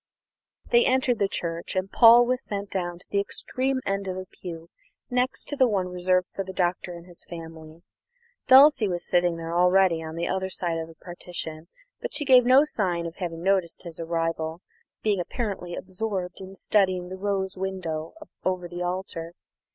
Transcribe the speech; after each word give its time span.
They 0.71 0.83
entered 0.83 1.19
the 1.19 1.27
church, 1.27 1.75
and 1.75 1.91
Paul 1.91 2.25
was 2.25 2.41
sent 2.43 2.71
down 2.71 2.97
to 2.97 3.05
the 3.11 3.19
extreme 3.19 3.81
end 3.85 4.07
of 4.07 4.17
a 4.17 4.25
pew 4.25 4.71
next 5.11 5.47
to 5.49 5.55
the 5.55 5.67
one 5.67 5.89
reserved 5.89 6.27
for 6.33 6.43
the 6.43 6.51
Doctor 6.53 6.93
and 6.95 7.05
his 7.05 7.23
family. 7.29 7.83
Dulcie 8.47 8.87
was 8.87 9.05
sitting 9.05 9.37
there 9.37 9.53
already 9.55 10.01
on 10.01 10.15
the 10.15 10.27
other 10.27 10.49
side 10.49 10.79
of 10.79 10.87
the 10.87 10.95
partition; 10.95 11.67
but 12.01 12.15
she 12.15 12.25
gave 12.25 12.45
no 12.45 12.63
sign 12.63 13.05
of 13.05 13.17
having 13.17 13.43
noticed 13.43 13.83
his 13.83 13.99
arrival, 13.99 14.61
being 15.03 15.19
apparently 15.19 15.75
absorbed 15.75 16.41
in 16.41 16.55
studying 16.55 17.09
the 17.09 17.15
rose 17.15 17.55
window 17.55 18.15
over 18.43 18.67
the 18.67 18.81
altar. 18.81 19.33